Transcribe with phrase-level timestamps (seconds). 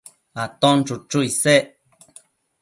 [0.43, 1.65] Aton chuchu isec